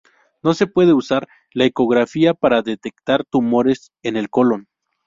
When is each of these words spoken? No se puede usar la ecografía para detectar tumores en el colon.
No 0.41 0.55
se 0.55 0.65
puede 0.65 0.93
usar 0.93 1.27
la 1.53 1.65
ecografía 1.65 2.33
para 2.33 2.63
detectar 2.63 3.23
tumores 3.23 3.91
en 4.01 4.17
el 4.17 4.31
colon. 4.31 4.67